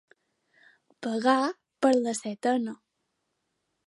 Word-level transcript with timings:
Pagar 1.07 1.43
per 1.87 1.91
la 1.99 2.15
setena. 2.23 2.73